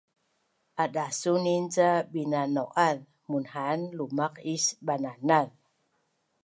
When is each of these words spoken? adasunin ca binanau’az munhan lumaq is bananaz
adasunin 0.83 1.65
ca 1.73 1.89
binanau’az 2.11 2.99
munhan 3.29 3.79
lumaq 3.97 4.35
is 4.53 4.65
bananaz 4.85 5.49